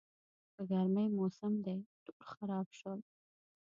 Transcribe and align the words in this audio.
د 0.55 0.57
ګرمي 0.69 1.05
موسم 1.17 1.53
دی، 1.65 1.77
ټول 2.05 2.19
خراب 2.31 2.67
شول. 2.79 2.99